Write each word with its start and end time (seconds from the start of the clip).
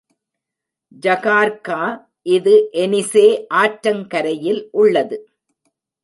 ஐகார்க்கா 1.03 1.81
இது 2.35 2.53
எனிசே 2.73 3.25
ஆற்றங் 3.53 4.01
கரையில் 4.07 4.61
உள்ளது. 4.71 5.17